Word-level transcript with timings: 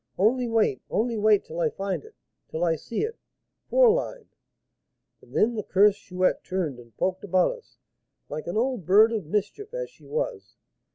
'Only 0.17 0.47
wait, 0.47 0.81
only 0.89 1.15
wait 1.15 1.45
till 1.45 1.59
I 1.59 1.69
find 1.69 2.03
it, 2.03 2.15
till 2.49 2.63
I 2.63 2.75
see 2.75 3.03
it, 3.03 3.19
fourline.' 3.69 4.29
And 5.21 5.35
then 5.35 5.53
the 5.53 5.61
cursed 5.61 5.99
Chouette 6.01 6.43
turned 6.43 6.79
and 6.79 6.97
poked 6.97 7.23
about 7.23 7.51
us, 7.51 7.77
like 8.27 8.47
an 8.47 8.57
old 8.57 8.83
bird 8.83 9.11
of 9.13 9.27
mischief 9.27 9.75
as 9.75 9.91
she 9.91 10.07
was. 10.07 10.55